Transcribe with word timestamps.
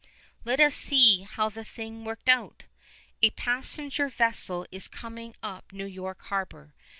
Let 0.43 0.59
us 0.59 0.73
see 0.73 1.21
how 1.29 1.49
the 1.49 1.63
thing 1.63 2.03
worked 2.05 2.27
out. 2.27 2.63
A 3.21 3.29
passenger 3.29 4.09
vessel 4.09 4.65
is 4.71 4.87
coming 4.87 5.35
up 5.43 5.71
New 5.71 5.85
York 5.85 6.23
harbor. 6.23 6.73